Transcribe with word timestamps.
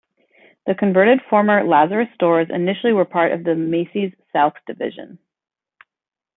The 0.65 0.73
converted 0.73 1.21
former 1.29 1.63
Lazarus 1.63 2.07
stores 2.15 2.47
initially 2.49 2.91
were 2.91 3.05
part 3.05 3.33
of 3.33 3.43
the 3.43 3.53
Macy's 3.53 4.11
South 4.33 4.55
division. 4.65 5.19